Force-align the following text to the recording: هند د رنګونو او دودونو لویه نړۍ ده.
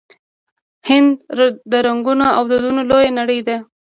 هند 0.87 1.11
د 1.71 1.73
رنګونو 1.87 2.25
او 2.37 2.43
دودونو 2.49 2.81
لویه 2.89 3.11
نړۍ 3.19 3.39
ده. 3.47 3.57